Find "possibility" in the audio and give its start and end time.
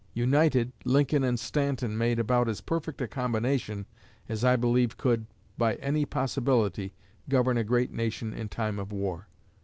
6.05-6.95